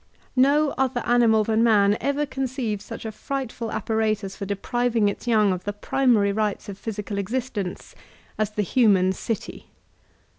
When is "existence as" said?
7.19-8.49